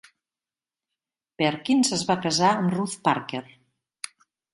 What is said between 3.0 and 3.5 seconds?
Parker.